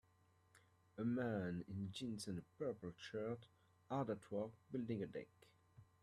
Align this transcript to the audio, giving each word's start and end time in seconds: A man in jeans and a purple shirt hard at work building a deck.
A 0.97 1.03
man 1.05 1.63
in 1.67 1.91
jeans 1.91 2.25
and 2.25 2.39
a 2.39 2.41
purple 2.57 2.91
shirt 2.97 3.45
hard 3.87 4.09
at 4.09 4.31
work 4.31 4.49
building 4.71 5.03
a 5.03 5.05
deck. 5.05 5.27